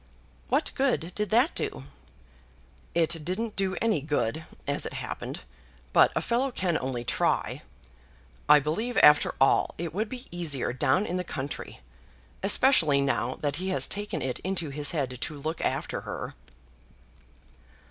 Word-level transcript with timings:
"What 0.49 0.71
good 0.73 1.11
did 1.13 1.29
that 1.29 1.53
do?" 1.53 1.83
"It 2.95 3.23
didn't 3.23 3.55
do 3.55 3.75
any 3.79 4.01
good, 4.01 4.45
as 4.65 4.83
it 4.87 4.93
happened. 4.93 5.41
But 5.93 6.11
a 6.15 6.21
fellow 6.21 6.49
can 6.49 6.75
only 6.79 7.03
try. 7.03 7.61
I 8.49 8.59
believe, 8.61 8.97
after 9.03 9.35
all, 9.39 9.75
it 9.77 9.93
would 9.93 10.09
be 10.09 10.25
easier 10.31 10.73
down 10.73 11.05
in 11.05 11.17
the 11.17 11.23
country, 11.23 11.81
especially 12.41 12.99
now 12.99 13.35
that 13.41 13.57
he 13.57 13.69
has 13.69 13.87
taken 13.87 14.23
it 14.23 14.39
into 14.39 14.69
his 14.71 14.89
head 14.89 15.21
to 15.21 15.37
look 15.39 15.61
after 15.61 16.01
her." 16.01 16.33